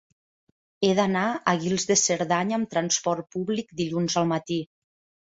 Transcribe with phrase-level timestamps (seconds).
[0.87, 4.63] He d'anar a Guils de Cerdanya amb trasport públic dilluns al matí.